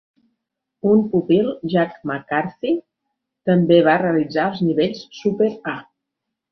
[0.91, 2.73] Un pupil, Jack McCarthy,
[3.51, 5.81] també va realitzar els nivells super-A.